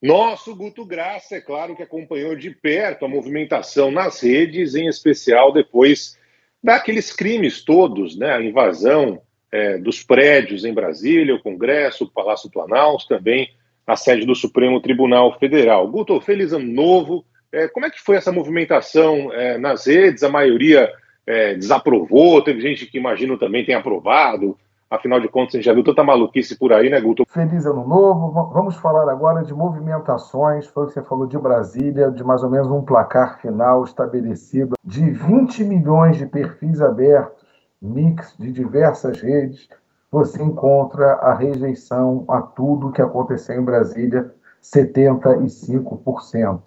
Nosso 0.00 0.54
Guto 0.54 0.84
Graça, 0.84 1.36
é 1.36 1.40
claro 1.40 1.74
que 1.74 1.82
acompanhou 1.82 2.36
de 2.36 2.50
perto 2.50 3.04
a 3.04 3.08
movimentação 3.08 3.90
nas 3.90 4.20
redes, 4.20 4.76
em 4.76 4.86
especial 4.86 5.52
depois 5.52 6.16
daqueles 6.62 7.12
crimes 7.12 7.64
todos, 7.64 8.16
né? 8.16 8.32
A 8.32 8.42
invasão 8.42 9.20
é, 9.50 9.76
dos 9.78 10.02
prédios 10.02 10.64
em 10.64 10.72
Brasília, 10.72 11.34
o 11.34 11.42
Congresso, 11.42 12.04
o 12.04 12.10
Palácio 12.10 12.50
Planalto, 12.50 13.08
também 13.08 13.50
a 13.86 13.96
sede 13.96 14.24
do 14.24 14.34
Supremo 14.34 14.80
Tribunal 14.80 15.36
Federal. 15.38 15.88
Guto, 15.88 16.20
feliz 16.20 16.52
ano 16.52 16.70
novo. 16.70 17.24
É, 17.50 17.66
como 17.66 17.86
é 17.86 17.90
que 17.90 18.00
foi 18.00 18.16
essa 18.16 18.30
movimentação 18.30 19.32
é, 19.32 19.58
nas 19.58 19.86
redes? 19.86 20.22
A 20.22 20.28
maioria 20.28 20.92
é, 21.26 21.54
desaprovou, 21.54 22.42
teve 22.42 22.60
gente 22.60 22.86
que 22.86 22.98
imagino 22.98 23.38
também 23.38 23.64
tem 23.64 23.74
aprovado. 23.74 24.58
Afinal 24.90 25.20
de 25.20 25.28
contas, 25.28 25.54
a 25.54 25.58
gente 25.58 25.66
já 25.66 25.74
viu 25.74 25.84
tanta 25.84 26.02
maluquice 26.02 26.58
por 26.58 26.72
aí, 26.72 26.88
né, 26.88 26.98
Guto? 26.98 27.26
Feliz 27.28 27.66
ano 27.66 27.86
novo. 27.86 28.50
Vamos 28.54 28.74
falar 28.76 29.06
agora 29.10 29.44
de 29.44 29.52
movimentações. 29.52 30.66
Foi 30.66 30.84
o 30.84 30.86
que 30.86 30.94
você 30.94 31.02
falou 31.02 31.26
de 31.26 31.36
Brasília, 31.36 32.10
de 32.10 32.24
mais 32.24 32.42
ou 32.42 32.48
menos 32.48 32.68
um 32.68 32.80
placar 32.80 33.38
final 33.38 33.84
estabelecido 33.84 34.76
de 34.82 35.10
20 35.10 35.62
milhões 35.64 36.16
de 36.16 36.24
perfis 36.24 36.80
abertos, 36.80 37.44
mix 37.82 38.34
de 38.38 38.50
diversas 38.50 39.20
redes. 39.20 39.68
Você 40.10 40.42
encontra 40.42 41.16
a 41.16 41.34
rejeição 41.34 42.24
a 42.26 42.40
tudo 42.40 42.90
que 42.90 43.02
aconteceu 43.02 43.60
em 43.60 43.64
Brasília, 43.64 44.32
75%. 44.62 46.62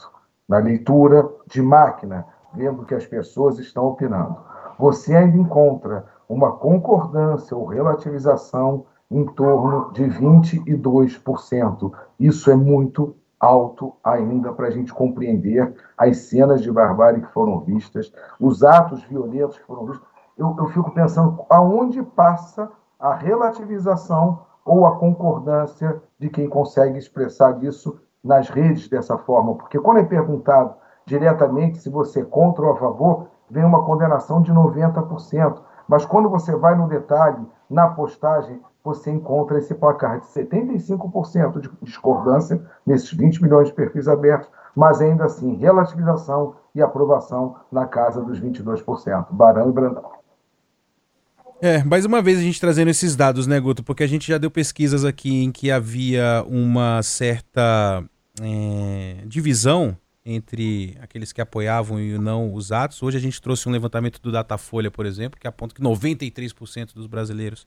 Na 0.47 0.59
leitura 0.59 1.27
de 1.47 1.59
máquina, 1.59 2.27
vendo 2.53 2.85
que 2.85 2.93
as 2.93 3.07
pessoas 3.07 3.57
estão 3.57 3.87
opinando. 3.87 4.37
Você 4.77 5.15
ainda 5.15 5.37
encontra 5.37 6.05
uma 6.31 6.53
concordância 6.53 7.55
ou 7.57 7.65
relativização 7.65 8.85
em 9.09 9.25
torno 9.25 9.91
de 9.91 10.03
22%. 10.05 11.91
Isso 12.17 12.49
é 12.49 12.55
muito 12.55 13.13
alto 13.37 13.93
ainda 14.01 14.53
para 14.53 14.67
a 14.67 14.71
gente 14.71 14.93
compreender 14.93 15.73
as 15.97 16.17
cenas 16.17 16.61
de 16.61 16.71
barbárie 16.71 17.21
que 17.21 17.33
foram 17.33 17.59
vistas, 17.59 18.13
os 18.39 18.63
atos 18.63 19.03
violentos 19.03 19.57
que 19.57 19.65
foram 19.65 19.87
vistos. 19.87 20.07
Eu, 20.37 20.55
eu 20.57 20.67
fico 20.67 20.91
pensando 20.91 21.43
aonde 21.49 22.01
passa 22.01 22.71
a 22.97 23.13
relativização 23.13 24.39
ou 24.63 24.85
a 24.85 24.95
concordância 24.95 26.01
de 26.17 26.29
quem 26.29 26.47
consegue 26.47 26.97
expressar 26.97 27.61
isso 27.61 27.99
nas 28.23 28.47
redes 28.47 28.87
dessa 28.87 29.17
forma, 29.17 29.55
porque 29.55 29.79
quando 29.79 29.97
é 29.97 30.03
perguntado 30.03 30.75
diretamente 31.05 31.79
se 31.79 31.89
você 31.89 32.21
é 32.21 32.25
contra 32.25 32.63
ou 32.63 32.71
a 32.71 32.77
favor, 32.77 33.27
vem 33.49 33.65
uma 33.65 33.83
condenação 33.83 34.41
de 34.41 34.53
90%. 34.53 35.61
Mas 35.91 36.05
quando 36.05 36.29
você 36.29 36.55
vai 36.55 36.73
no 36.73 36.87
detalhe, 36.87 37.45
na 37.69 37.85
postagem, 37.85 38.61
você 38.81 39.11
encontra 39.11 39.59
esse 39.59 39.75
placar 39.75 40.21
de 40.21 40.25
75% 40.27 41.59
de 41.59 41.69
discordância 41.81 42.65
nesses 42.87 43.11
20 43.11 43.43
milhões 43.43 43.67
de 43.67 43.73
perfis 43.73 44.07
abertos, 44.07 44.47
mas 44.73 45.01
ainda 45.01 45.25
assim 45.25 45.55
relativização 45.55 46.55
e 46.73 46.81
aprovação 46.81 47.57
na 47.69 47.85
casa 47.85 48.21
dos 48.21 48.39
22%. 48.39 49.25
Barão 49.31 49.69
e 49.69 49.73
Brandão. 49.73 50.11
É, 51.61 51.83
mais 51.83 52.05
uma 52.05 52.21
vez 52.21 52.39
a 52.39 52.41
gente 52.41 52.61
trazendo 52.61 52.87
esses 52.87 53.13
dados, 53.17 53.45
né, 53.45 53.59
Guto? 53.59 53.83
Porque 53.83 54.03
a 54.03 54.07
gente 54.07 54.25
já 54.25 54.37
deu 54.37 54.49
pesquisas 54.49 55.03
aqui 55.03 55.43
em 55.43 55.51
que 55.51 55.69
havia 55.69 56.41
uma 56.47 57.03
certa 57.03 58.01
é, 58.41 59.25
divisão 59.25 59.97
entre 60.25 60.97
aqueles 61.01 61.31
que 61.31 61.41
apoiavam 61.41 61.99
e 61.99 62.17
não 62.17 62.53
os 62.53 62.71
atos. 62.71 63.01
Hoje 63.01 63.17
a 63.17 63.21
gente 63.21 63.41
trouxe 63.41 63.67
um 63.67 63.71
levantamento 63.71 64.21
do 64.21 64.31
Datafolha, 64.31 64.91
por 64.91 65.05
exemplo, 65.05 65.39
que 65.39 65.47
aponta 65.47 65.73
que 65.73 65.81
93% 65.81 66.93
dos 66.93 67.07
brasileiros 67.07 67.65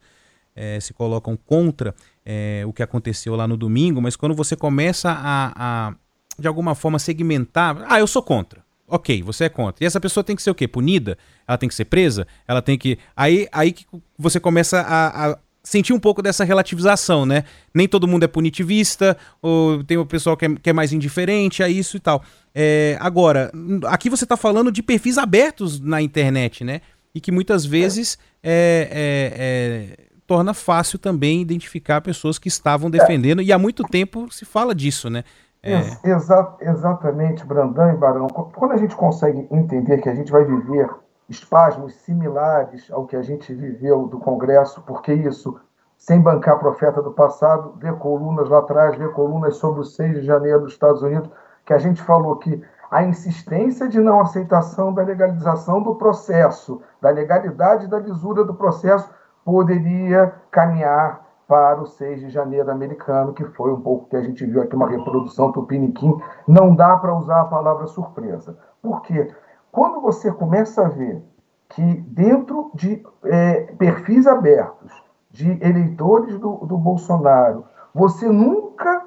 é, 0.55 0.79
se 0.79 0.93
colocam 0.93 1.35
contra 1.35 1.93
é, 2.25 2.63
o 2.65 2.71
que 2.71 2.81
aconteceu 2.81 3.35
lá 3.35 3.47
no 3.47 3.57
domingo, 3.57 4.01
mas 4.01 4.15
quando 4.15 4.33
você 4.33 4.55
começa 4.55 5.11
a, 5.11 5.53
a, 5.89 5.95
de 6.39 6.47
alguma 6.47 6.73
forma, 6.73 6.97
segmentar, 6.97 7.85
ah, 7.89 7.99
eu 7.99 8.07
sou 8.07 8.23
contra. 8.23 8.63
Ok, 8.87 9.21
você 9.23 9.45
é 9.45 9.49
contra. 9.49 9.83
E 9.83 9.87
essa 9.87 9.99
pessoa 9.99 10.23
tem 10.23 10.35
que 10.35 10.43
ser 10.43 10.51
o 10.51 10.55
quê? 10.55 10.67
Punida? 10.67 11.17
Ela 11.47 11.57
tem 11.57 11.67
que 11.67 11.73
ser 11.73 11.85
presa? 11.85 12.27
Ela 12.47 12.61
tem 12.61 12.77
que. 12.77 12.99
Aí, 13.15 13.47
aí 13.51 13.71
que 13.71 13.85
você 14.15 14.39
começa 14.39 14.79
a, 14.79 15.31
a 15.31 15.37
sentir 15.65 15.91
um 15.91 15.99
pouco 15.99 16.21
dessa 16.21 16.45
relativização, 16.45 17.25
né? 17.25 17.43
Nem 17.73 17.87
todo 17.87 18.07
mundo 18.07 18.23
é 18.23 18.27
punitivista, 18.27 19.17
ou 19.41 19.83
tem 19.83 19.97
o 19.97 20.05
pessoal 20.05 20.37
que 20.37 20.45
é, 20.45 20.55
que 20.55 20.69
é 20.69 20.73
mais 20.73 20.93
indiferente 20.93 21.63
a 21.63 21.67
isso 21.67 21.97
e 21.97 21.99
tal. 21.99 22.23
É, 22.53 22.95
agora, 23.01 23.51
aqui 23.87 24.09
você 24.09 24.23
está 24.23 24.37
falando 24.37 24.71
de 24.71 24.81
perfis 24.81 25.17
abertos 25.17 25.79
na 25.79 26.01
internet, 26.01 26.63
né? 26.63 26.81
E 27.13 27.19
que 27.19 27.31
muitas 27.31 27.65
vezes 27.65 28.17
é, 28.43 28.87
é, 28.91 29.97
é 29.99 30.05
torna 30.27 30.53
fácil 30.53 30.97
também 30.99 31.41
identificar 31.41 32.01
pessoas 32.01 32.37
que 32.37 32.47
estavam 32.47 32.89
defendendo, 32.89 33.41
e 33.41 33.51
há 33.51 33.57
muito 33.57 33.83
tempo 33.83 34.31
se 34.31 34.45
fala 34.45 34.73
disso, 34.73 35.09
né? 35.09 35.23
É. 35.61 35.79
Exa 36.03 36.55
exatamente, 36.61 37.43
Brandão 37.43 37.91
e 37.91 37.97
Barão. 37.97 38.27
Quando 38.27 38.73
a 38.73 38.77
gente 38.77 38.95
consegue 38.95 39.47
entender 39.51 39.97
que 39.99 40.09
a 40.09 40.13
gente 40.13 40.31
vai 40.31 40.45
viver 40.45 40.87
espasmos 41.29 41.95
similares 41.95 42.89
ao 42.91 43.05
que 43.05 43.15
a 43.15 43.21
gente 43.21 43.53
viveu 43.53 44.07
do 44.07 44.19
Congresso, 44.19 44.81
porque 44.85 45.13
isso, 45.13 45.59
sem 45.97 46.21
bancar 46.21 46.59
profeta 46.59 47.01
do 47.01 47.11
passado, 47.11 47.73
ver 47.77 47.95
colunas 47.95 48.49
lá 48.49 48.59
atrás, 48.59 48.95
ver 48.95 49.11
colunas 49.13 49.57
sobre 49.57 49.81
o 49.81 49.85
6 49.85 50.21
de 50.21 50.25
janeiro 50.25 50.61
dos 50.61 50.73
Estados 50.73 51.01
Unidos, 51.01 51.29
que 51.65 51.73
a 51.73 51.79
gente 51.79 52.01
falou 52.01 52.35
que 52.37 52.61
a 52.91 53.03
insistência 53.03 53.87
de 53.87 53.99
não 53.99 54.21
aceitação 54.21 54.93
da 54.93 55.01
legalização 55.01 55.81
do 55.81 55.95
processo, 55.95 56.81
da 57.01 57.09
legalidade 57.09 57.87
da 57.87 57.99
lisura 57.99 58.43
do 58.43 58.53
processo, 58.53 59.09
poderia 59.43 60.33
caminhar 60.51 61.25
para 61.47 61.81
o 61.81 61.85
6 61.85 62.21
de 62.21 62.29
janeiro 62.29 62.71
americano, 62.71 63.33
que 63.33 63.43
foi 63.43 63.71
um 63.71 63.79
pouco 63.79 64.09
que 64.09 64.15
a 64.15 64.21
gente 64.21 64.45
viu 64.45 64.61
aqui, 64.61 64.75
uma 64.75 64.89
reprodução 64.89 65.51
tupiniquim. 65.51 66.19
Não 66.47 66.75
dá 66.75 66.97
para 66.97 67.15
usar 67.15 67.41
a 67.41 67.45
palavra 67.45 67.85
surpresa. 67.87 68.57
Por 68.81 69.01
quê? 69.01 69.31
Quando 69.75 69.99
você 69.99 70.31
começa 70.31 70.85
a 70.85 70.87
ver 70.87 71.21
que 71.67 71.83
dentro 72.07 72.71
de 72.73 73.05
é, 73.25 73.73
perfis 73.73 74.25
abertos 74.25 74.89
de 75.29 75.51
eleitores 75.61 76.39
do, 76.39 76.65
do 76.65 76.77
Bolsonaro, 76.77 77.65
você 77.93 78.25
nunca 78.29 79.05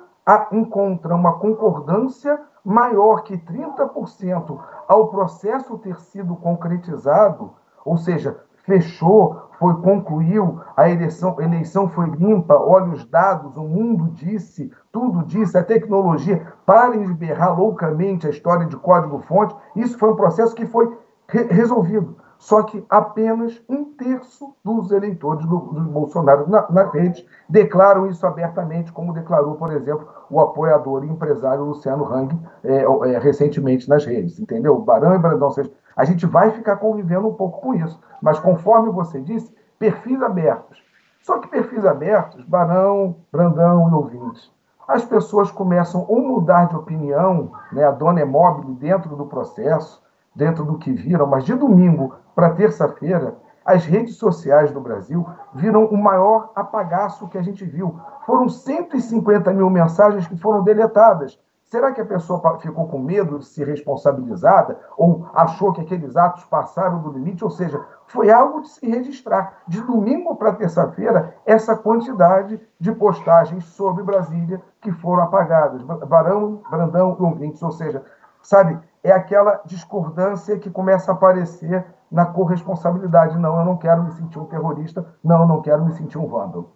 encontra 0.53 1.15
uma 1.15 1.39
concordância 1.39 2.39
maior 2.63 3.23
que 3.23 3.39
30% 3.39 4.59
ao 4.87 5.09
processo 5.09 5.79
ter 5.79 5.99
sido 6.01 6.37
concretizado, 6.37 7.55
ou 7.83 7.97
seja, 7.97 8.39
fechou, 8.69 9.49
foi 9.59 9.75
concluiu, 9.81 10.61
a 10.77 10.89
eleição, 10.89 11.41
eleição 11.41 11.89
foi 11.89 12.09
limpa, 12.11 12.55
olha 12.55 12.93
os 12.93 13.05
dados, 13.07 13.57
o 13.57 13.65
mundo 13.65 14.11
disse, 14.13 14.71
tudo 14.93 15.25
disse, 15.25 15.57
a 15.57 15.65
tecnologia, 15.65 16.47
parem 16.65 17.07
de 17.07 17.15
berrar 17.15 17.59
loucamente 17.59 18.27
a 18.27 18.31
história 18.31 18.67
de 18.67 18.77
código-fonte, 18.77 19.57
isso 19.75 19.99
foi 19.99 20.11
um 20.11 20.17
processo 20.17 20.55
que 20.55 20.67
foi 20.67 20.97
re 21.27 21.45
resolvido. 21.45 22.17
Só 22.39 22.63
que 22.63 22.85
apenas 22.89 23.61
um 23.69 23.85
terço 23.97 24.55
dos 24.65 24.93
eleitores 24.93 25.45
do, 25.45 25.59
do 25.59 25.81
Bolsonaro 25.91 26.49
na, 26.49 26.71
na, 26.71 26.89
rede 26.89 27.27
declaram 27.49 28.07
isso 28.07 28.25
abertamente, 28.25 28.93
como 28.93 29.13
declarou, 29.13 29.57
por 29.57 29.73
exemplo, 29.73 30.07
o 30.31 30.41
apoiador 30.41 31.05
e 31.05 31.09
empresário 31.09 31.65
Luciano 31.65 32.05
Hang 32.05 32.39
é, 32.63 32.85
é, 32.85 33.19
recentemente 33.19 33.89
nas 33.89 34.05
redes. 34.05 34.39
Entendeu? 34.39 34.79
Barão 34.81 35.17
e 35.17 35.19
Brandão, 35.19 35.51
a 35.99 36.05
gente 36.05 36.25
vai 36.25 36.53
ficar 36.53 36.77
convivendo 36.77 37.27
um 37.27 37.35
pouco 37.35 37.61
com 37.61 37.75
isso. 37.75 38.01
Mas, 38.23 38.39
conforme 38.39 38.93
você 38.93 39.21
disse, 39.21 39.53
perfis 39.81 40.23
abertos. 40.23 40.81
Só 41.21 41.41
que 41.41 41.49
perfis 41.49 41.85
abertos, 41.85 42.45
Barão, 42.45 43.17
Brandão 43.33 43.91
e 43.91 43.93
ouvintes, 43.93 44.51
as 44.87 45.05
pessoas 45.05 45.51
começam 45.51 46.07
a 46.09 46.13
mudar 46.13 46.67
de 46.67 46.77
opinião, 46.77 47.51
né? 47.73 47.85
a 47.85 47.91
dona 47.91 48.21
é 48.21 48.25
móvel 48.25 48.71
dentro 48.75 49.17
do 49.17 49.27
processo, 49.27 50.01
dentro 50.35 50.65
do 50.65 50.79
que 50.79 50.93
viram, 50.93 51.27
mas 51.27 51.45
de 51.45 51.55
domingo 51.55 52.15
para 52.33 52.55
terça-feira, 52.55 53.35
as 53.65 53.85
redes 53.85 54.17
sociais 54.17 54.71
do 54.71 54.81
Brasil 54.81 55.29
viram 55.53 55.85
o 55.87 55.97
maior 55.99 56.53
apagaço 56.55 57.29
que 57.29 57.37
a 57.37 57.43
gente 57.43 57.65
viu. 57.65 58.01
Foram 58.25 58.49
150 58.49 59.53
mil 59.53 59.69
mensagens 59.69 60.27
que 60.29 60.39
foram 60.39 60.63
deletadas. 60.63 61.39
Será 61.69 61.93
que 61.93 62.01
a 62.01 62.07
pessoa 62.07 62.59
ficou 62.61 62.89
com 62.89 62.99
medo 62.99 63.39
de 63.39 63.45
ser 63.45 63.67
responsabilizada 63.67 64.79
ou 64.97 65.29
achou 65.35 65.71
que 65.71 65.83
aqueles 65.83 66.17
atos 66.17 66.45
passaram 66.45 67.03
do 67.03 67.13
limite? 67.13 67.45
Ou 67.45 67.51
seja, 67.51 67.85
foi 68.07 68.31
algo 68.31 68.63
de 68.63 68.71
se 68.71 68.89
registrar. 68.89 69.59
De 69.69 69.79
domingo 69.83 70.35
para 70.35 70.55
terça-feira, 70.55 71.35
essa 71.45 71.77
quantidade 71.77 72.59
de 72.81 72.91
postagens 72.93 73.65
sobre 73.67 74.03
Brasília 74.03 74.63
que 74.81 74.91
foram 74.93 75.25
apagadas. 75.25 75.83
Barão, 75.83 76.63
Brandão 76.71 77.15
e 77.21 77.23
ouvintes. 77.23 77.63
Ou 77.63 77.73
seja, 77.73 78.03
sabe, 78.43 78.79
é 79.05 79.13
aquela 79.13 79.61
discordância 79.67 80.59
que 80.59 80.71
começa 80.71 81.13
a 81.13 81.15
aparecer 81.15 81.85
na 82.11 82.25
corresponsabilidade. 82.25 83.39
Não, 83.39 83.59
eu 83.59 83.65
não 83.67 83.77
quero 83.77 84.05
me 84.05 84.13
sentir 84.13 84.39
um 84.39 84.47
terrorista. 84.47 85.05
Não, 85.23 85.43
eu 85.43 85.47
não 85.47 85.61
quero 85.61 85.85
me 85.85 85.93
sentir 85.93 86.17
um 86.17 86.27
vândalo. 86.27 86.73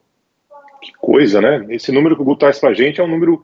Que 0.83 0.93
coisa, 1.01 1.41
né? 1.41 1.65
Esse 1.71 1.91
número 1.91 2.15
que 2.15 2.21
o 2.21 2.25
Guto 2.27 2.41
traz 2.41 2.61
para 2.61 2.75
gente 2.75 3.01
é 3.01 3.05
um 3.05 3.09
número 3.09 3.43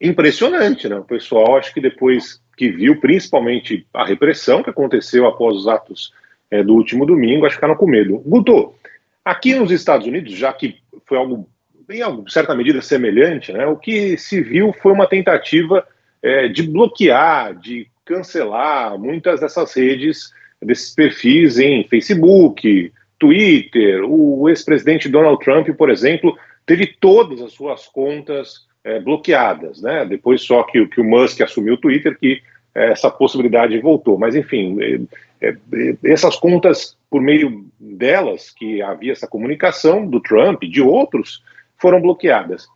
impressionante, 0.00 0.88
né? 0.88 0.96
O 0.96 1.04
pessoal, 1.04 1.56
acho 1.56 1.72
que 1.72 1.80
depois 1.80 2.40
que 2.56 2.70
viu, 2.70 3.00
principalmente 3.00 3.86
a 3.92 4.04
repressão 4.04 4.62
que 4.62 4.70
aconteceu 4.70 5.26
após 5.26 5.56
os 5.56 5.68
atos 5.68 6.12
é, 6.50 6.62
do 6.62 6.74
último 6.74 7.04
domingo, 7.04 7.46
acho 7.46 7.54
que 7.54 7.60
ficaram 7.60 7.76
com 7.76 7.86
medo. 7.86 8.18
Guto, 8.18 8.74
aqui 9.24 9.54
nos 9.54 9.70
Estados 9.70 10.06
Unidos, 10.06 10.32
já 10.32 10.52
que 10.52 10.76
foi 11.06 11.18
algo, 11.18 11.48
em 11.90 12.28
certa 12.28 12.54
medida, 12.54 12.80
semelhante, 12.80 13.52
né? 13.52 13.66
O 13.66 13.76
que 13.76 14.16
se 14.16 14.40
viu 14.40 14.72
foi 14.80 14.92
uma 14.92 15.06
tentativa 15.06 15.86
é, 16.22 16.48
de 16.48 16.62
bloquear, 16.62 17.54
de 17.58 17.88
cancelar 18.04 18.98
muitas 18.98 19.40
dessas 19.40 19.74
redes, 19.74 20.32
desses 20.60 20.94
perfis 20.94 21.58
em 21.58 21.84
Facebook, 21.84 22.92
Twitter. 23.18 24.04
O 24.04 24.48
ex-presidente 24.48 25.08
Donald 25.08 25.42
Trump, 25.42 25.68
por 25.76 25.90
exemplo, 25.90 26.36
teve 26.66 26.86
todas 27.00 27.40
as 27.40 27.52
suas 27.52 27.86
contas 27.86 28.66
é, 28.84 29.00
bloqueadas, 29.00 29.80
né? 29.80 30.04
Depois 30.04 30.42
só 30.42 30.62
que, 30.62 30.86
que 30.86 31.00
o 31.00 31.04
Musk 31.04 31.40
assumiu 31.40 31.74
o 31.74 31.78
Twitter 31.78 32.16
que 32.18 32.42
é, 32.74 32.90
essa 32.90 33.10
possibilidade 33.10 33.80
voltou. 33.80 34.18
Mas 34.18 34.36
enfim, 34.36 34.76
é, 35.40 35.48
é, 35.48 35.56
essas 36.04 36.36
contas 36.36 36.96
por 37.10 37.22
meio 37.22 37.64
delas 37.78 38.50
que 38.50 38.82
havia 38.82 39.12
essa 39.12 39.26
comunicação 39.26 40.06
do 40.06 40.20
Trump, 40.20 40.62
de 40.64 40.82
outros, 40.82 41.42
foram 41.78 42.00
bloqueadas. 42.00 42.66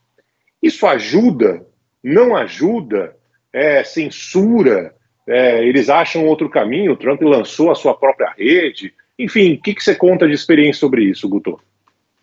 Isso 0.62 0.86
ajuda? 0.86 1.66
Não 2.02 2.36
ajuda? 2.36 3.16
É, 3.52 3.82
censura? 3.82 4.94
É, 5.26 5.64
eles 5.64 5.88
acham 5.88 6.24
outro 6.24 6.48
caminho? 6.48 6.92
O 6.92 6.96
Trump 6.96 7.20
lançou 7.22 7.70
a 7.70 7.74
sua 7.74 7.94
própria 7.94 8.32
rede? 8.36 8.94
Enfim, 9.18 9.54
o 9.54 9.60
que, 9.60 9.74
que 9.74 9.82
você 9.82 9.94
conta 9.94 10.26
de 10.26 10.34
experiência 10.34 10.80
sobre 10.80 11.02
isso, 11.02 11.28
Guto? 11.28 11.60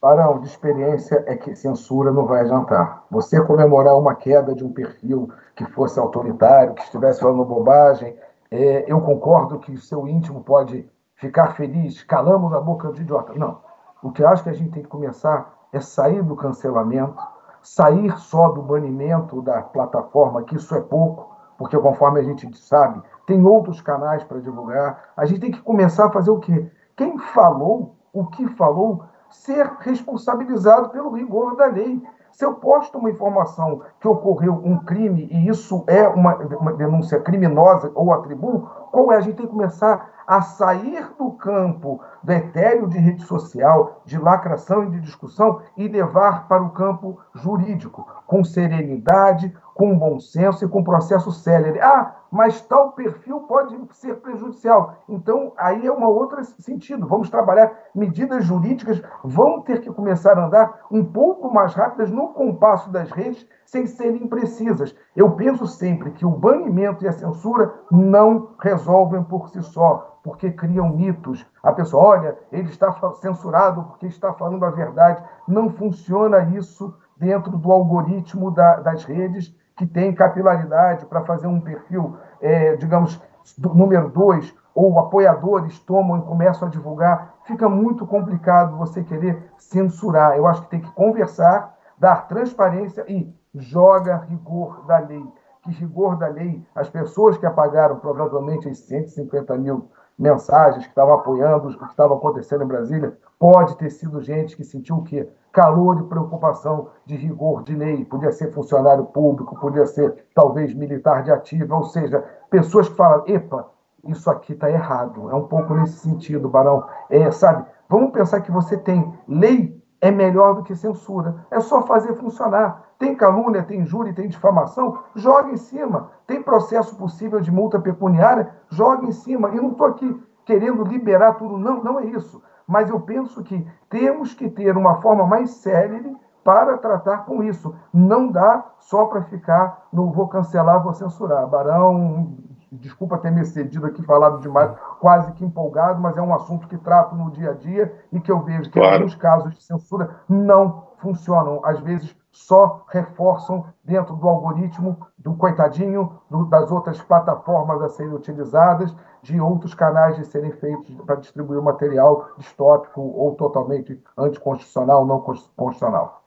Barão, 0.02 0.40
de 0.40 0.48
experiência 0.48 1.24
é 1.26 1.36
que 1.36 1.56
censura 1.56 2.12
não 2.12 2.26
vai 2.26 2.42
adiantar. 2.42 3.06
Você 3.10 3.42
comemorar 3.44 3.98
uma 3.98 4.14
queda 4.14 4.54
de 4.54 4.64
um 4.64 4.72
perfil 4.72 5.30
que 5.56 5.66
fosse 5.72 6.00
autoritário, 6.00 6.76
que 6.76 6.84
estivesse 6.84 7.22
falando 7.22 7.44
bobagem, 7.46 8.16
é, 8.52 8.92
eu 8.92 9.02
concordo 9.02 9.60
que 9.60 9.72
o 9.72 9.80
seu 9.80 10.08
íntimo 10.08 10.44
pode 10.44 10.88
ficar 11.16 11.56
feliz, 11.56 12.04
calamos 12.04 12.54
a 12.54 12.62
boca 12.62 12.92
de 12.92 13.02
idiota. 13.02 13.34
Não. 13.34 13.60
O 14.04 14.12
que 14.12 14.22
eu 14.22 14.28
acho 14.28 14.44
que 14.44 14.50
a 14.50 14.54
gente 14.54 14.72
tem 14.72 14.84
que 14.84 14.90
começar 14.90 15.54
é 15.74 15.80
sair 15.80 16.22
do 16.22 16.36
cancelamento, 16.36 17.22
sair 17.62 18.16
só 18.20 18.50
do 18.50 18.62
banimento 18.62 19.42
da 19.42 19.62
plataforma, 19.62 20.44
que 20.44 20.56
isso 20.56 20.76
é 20.76 20.82
pouco, 20.82 21.36
porque 21.58 21.78
conforme 21.78 22.20
a 22.20 22.24
gente 22.24 22.56
sabe, 22.58 23.02
tem 23.26 23.44
outros 23.44 23.82
canais 23.82 24.24
para 24.24 24.40
divulgar. 24.40 25.06
A 25.18 25.26
gente 25.26 25.40
tem 25.40 25.52
que 25.52 25.62
começar 25.62 26.06
a 26.06 26.12
fazer 26.12 26.30
o 26.30 26.40
quê? 26.40 26.70
Quem 26.96 27.18
falou, 27.18 27.96
o 28.14 28.26
que 28.28 28.48
falou, 28.50 29.04
ser 29.36 29.72
responsabilizado 29.80 30.90
pelo 30.90 31.12
rigor 31.12 31.56
da 31.56 31.66
lei. 31.66 32.02
Se 32.32 32.44
eu 32.44 32.56
posto 32.56 32.98
uma 32.98 33.10
informação 33.10 33.82
que 34.00 34.08
ocorreu 34.08 34.54
um 34.64 34.78
crime 34.80 35.28
e 35.32 35.48
isso 35.48 35.84
é 35.88 36.08
uma, 36.08 36.36
uma 36.36 36.74
denúncia 36.74 37.20
criminosa 37.20 37.92
ou 37.96 38.12
atribuo, 38.12 38.68
qual 38.96 39.12
é? 39.12 39.18
A 39.18 39.20
gente 39.20 39.36
tem 39.36 39.46
que 39.46 39.52
começar 39.52 40.10
a 40.26 40.42
sair 40.42 41.06
do 41.20 41.32
campo 41.32 42.00
do 42.24 42.32
etéreo 42.32 42.88
de 42.88 42.98
rede 42.98 43.24
social, 43.24 44.02
de 44.06 44.18
lacração 44.18 44.86
e 44.86 44.92
de 44.92 45.02
discussão 45.02 45.62
e 45.76 45.86
levar 45.86 46.48
para 46.48 46.64
o 46.64 46.70
campo 46.70 47.20
jurídico, 47.34 48.08
com 48.26 48.42
serenidade, 48.46 49.54
com 49.74 50.00
bom 50.00 50.18
senso 50.18 50.64
e 50.64 50.68
com 50.70 50.82
processo 50.82 51.30
célere. 51.30 51.82
Ah, 51.82 52.16
mas 52.32 52.62
tal 52.62 52.94
perfil 52.94 53.42
pode 53.42 53.78
ser 53.92 54.16
prejudicial. 54.16 55.04
Então, 55.10 55.52
aí 55.58 55.86
é 55.86 55.92
um 55.92 56.04
outro 56.06 56.44
sentido. 56.44 57.06
Vamos 57.06 57.30
trabalhar 57.30 57.72
medidas 57.94 58.46
jurídicas, 58.46 59.02
vão 59.24 59.62
ter 59.62 59.82
que 59.82 59.92
começar 59.92 60.40
a 60.40 60.46
andar 60.46 60.80
um 60.90 61.04
pouco 61.04 61.54
mais 61.54 61.74
rápidas 61.74 62.10
no 62.10 62.30
compasso 62.30 62.90
das 62.90 63.12
redes, 63.12 63.46
sem 63.66 63.86
serem 63.86 64.24
imprecisas. 64.24 64.96
Eu 65.16 65.32
penso 65.32 65.66
sempre 65.66 66.12
que 66.12 66.26
o 66.26 66.30
banimento 66.30 67.06
e 67.06 67.08
a 67.08 67.14
censura 67.14 67.74
não 67.90 68.50
resolvem 68.60 69.24
por 69.24 69.50
si 69.50 69.64
só, 69.64 70.20
porque 70.22 70.52
criam 70.52 70.90
mitos. 70.90 71.46
A 71.64 71.72
pessoa, 71.72 72.04
olha, 72.04 72.38
ele 72.52 72.70
está 72.70 72.92
censurado 73.22 73.84
porque 73.84 74.08
está 74.08 74.34
falando 74.34 74.66
a 74.66 74.72
verdade. 74.72 75.24
Não 75.48 75.70
funciona 75.70 76.44
isso 76.58 76.94
dentro 77.16 77.58
do 77.58 77.72
algoritmo 77.72 78.52
da, 78.52 78.82
das 78.82 79.06
redes 79.06 79.56
que 79.78 79.86
tem 79.86 80.14
capilaridade 80.14 81.06
para 81.06 81.24
fazer 81.24 81.48
um 81.48 81.62
perfil, 81.62 82.18
é, 82.42 82.76
digamos, 82.76 83.22
número 83.58 84.10
dois, 84.10 84.54
ou 84.74 85.00
apoiadores 85.00 85.80
tomam 85.80 86.20
e 86.20 86.22
começam 86.24 86.68
a 86.68 86.72
divulgar, 86.72 87.36
fica 87.46 87.70
muito 87.70 88.06
complicado 88.06 88.78
você 88.78 89.02
querer 89.02 89.50
censurar. 89.58 90.36
Eu 90.36 90.46
acho 90.46 90.64
que 90.64 90.70
tem 90.70 90.82
que 90.82 90.92
conversar, 90.92 91.74
dar 91.98 92.28
transparência 92.28 93.06
e 93.08 93.34
joga 93.56 94.18
rigor 94.30 94.86
da 94.86 95.00
lei. 95.00 95.26
Que 95.64 95.72
rigor 95.72 96.18
da 96.18 96.28
lei, 96.28 96.64
as 96.76 96.90
pessoas 96.90 97.38
que 97.38 97.46
apagaram 97.46 97.98
provavelmente 97.98 98.70
as 98.70 98.78
150 98.80 99.58
mil 99.58 99.90
mensagens 100.18 100.84
que 100.84 100.92
estavam 100.92 101.16
apoiando 101.16 101.68
o 101.68 101.78
que 101.78 101.86
estava 101.86 102.16
acontecendo 102.16 102.64
em 102.64 102.68
Brasília, 102.68 103.18
pode 103.40 103.76
ter 103.78 103.90
sido 103.90 104.22
gente 104.22 104.56
que 104.56 104.64
sentiu 104.64 104.98
o 104.98 105.04
quê? 105.04 105.28
Calor 105.52 106.00
e 106.00 106.04
preocupação 106.04 106.90
de 107.06 107.16
rigor 107.16 107.64
de 107.64 107.76
lei. 107.76 108.06
Podia 108.06 108.32
ser 108.32 108.52
funcionário 108.52 109.06
público, 109.06 109.60
podia 109.60 109.86
ser 109.86 110.26
talvez 110.34 110.74
militar 110.74 111.24
de 111.24 111.32
ativa, 111.32 111.76
ou 111.76 111.84
seja, 111.84 112.24
pessoas 112.50 112.88
que 112.88 112.96
falam, 112.96 113.24
epa, 113.28 113.70
isso 114.06 114.30
aqui 114.30 114.54
está 114.54 114.70
errado. 114.70 115.30
É 115.30 115.36
um 115.36 115.48
pouco 115.48 115.74
nesse 115.74 115.98
sentido, 115.98 116.48
Barão. 116.48 116.86
É, 117.10 117.32
sabe, 117.32 117.66
vamos 117.90 118.12
pensar 118.12 118.42
que 118.42 118.52
você 118.52 118.78
tem 118.78 119.14
lei 119.28 119.84
é 120.02 120.12
melhor 120.12 120.56
do 120.56 120.64
que 120.64 120.76
censura. 120.76 121.46
É 121.50 121.60
só 121.60 121.82
fazer 121.84 122.14
funcionar. 122.16 122.84
Tem 122.98 123.16
calúnia, 123.16 123.64
tem 123.64 123.82
injúria, 123.82 124.14
tem 124.14 124.28
difamação, 124.28 125.00
joga 125.16 125.52
em 125.52 125.58
cima. 125.58 126.12
Tem 126.26 126.42
processo 126.42 126.96
possível 126.96 127.40
de 127.42 127.52
multa 127.52 127.80
pecuniária, 127.80 128.50
joga 128.70 129.06
em 129.06 129.12
cima. 129.12 129.50
E 129.50 129.56
não 129.56 129.72
estou 129.72 129.88
aqui 129.88 130.24
querendo 130.46 130.84
liberar 130.84 131.34
tudo, 131.34 131.58
não, 131.58 131.84
não 131.84 132.00
é 132.00 132.06
isso. 132.06 132.42
Mas 132.68 132.90
eu 132.90 133.00
penso 133.00 133.44
que 133.44 133.68
temos 133.90 134.34
que 134.34 134.50
ter 134.50 134.78
uma 134.78 135.02
forma 135.02 135.26
mais 135.26 135.52
célere 135.52 136.16
para 136.44 136.78
tratar 136.78 137.26
com 137.26 137.44
isso. 137.44 137.76
Não 137.92 138.32
dá 138.32 138.64
só 138.80 139.06
para 139.06 139.24
ficar 139.24 139.88
no 139.92 140.12
vou 140.12 140.28
cancelar, 140.28 140.82
vou 140.82 140.94
censurar. 140.94 141.48
Barão, 141.48 142.38
desculpa 142.76 143.18
ter 143.18 143.32
me 143.32 143.42
excedido 143.42 143.86
aqui, 143.86 144.04
falado 144.04 144.42
demais, 144.42 144.72
quase 145.00 145.32
que 145.34 145.44
empolgado, 145.44 146.02
mas 146.02 146.18
é 146.18 146.22
um 146.22 146.34
assunto 146.34 146.68
que 146.68 146.78
trato 146.78 147.16
no 147.16 147.32
dia 147.32 147.52
a 147.52 147.54
dia 147.54 147.94
e 148.12 148.20
que 148.20 148.32
eu 148.32 148.42
vejo 148.42 148.70
que 148.70 148.80
claro. 148.80 148.96
alguns 148.96 149.16
casos 149.16 149.54
de 149.56 149.64
censura 149.64 150.22
não 150.28 150.88
funcionam. 150.98 151.62
Às 151.64 151.80
vezes 151.80 152.16
só 152.32 152.86
reforçam 152.90 153.66
dentro 153.84 154.16
do 154.16 154.28
algoritmo 154.28 155.08
do 155.18 155.36
coitadinho, 155.36 156.20
do, 156.30 156.46
das 156.46 156.70
outras 156.70 157.02
plataformas 157.02 157.82
a 157.82 157.90
serem 157.90 158.14
utilizadas, 158.14 158.94
de 159.22 159.40
outros 159.40 159.74
canais 159.74 160.18
de 160.18 160.26
serem 160.26 160.52
feitos 160.52 160.94
para 161.06 161.16
distribuir 161.16 161.62
material 161.62 162.32
distópico 162.38 163.02
ou 163.02 163.36
totalmente 163.36 164.00
anticonstitucional, 164.18 165.06
não 165.06 165.22
constitucional. 165.22 166.26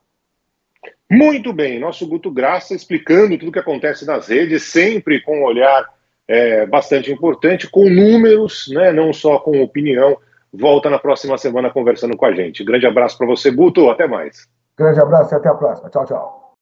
Muito 1.10 1.52
bem, 1.52 1.78
nosso 1.78 2.06
Guto 2.06 2.30
Graça 2.30 2.74
explicando 2.74 3.38
tudo 3.38 3.48
o 3.48 3.52
que 3.52 3.58
acontece 3.58 4.06
nas 4.06 4.28
redes, 4.28 4.64
sempre 4.64 5.20
com 5.22 5.40
um 5.40 5.44
olhar 5.44 5.88
é, 6.28 6.66
bastante 6.66 7.10
importante, 7.10 7.68
com 7.68 7.88
números, 7.88 8.68
né, 8.72 8.92
não 8.92 9.12
só 9.12 9.38
com 9.38 9.62
opinião. 9.62 10.18
Volta 10.52 10.88
na 10.90 10.98
próxima 10.98 11.36
semana 11.38 11.70
conversando 11.70 12.16
com 12.16 12.26
a 12.26 12.32
gente. 12.32 12.64
Grande 12.64 12.86
abraço 12.86 13.16
para 13.16 13.26
você, 13.26 13.50
Guto. 13.50 13.90
Até 13.90 14.06
mais. 14.06 14.46
Grande 14.76 15.00
abraço 15.00 15.34
e 15.34 15.36
até 15.36 15.48
a 15.48 15.54
próxima. 15.54 15.90
Tchau, 15.90 16.06
tchau. 16.06 16.47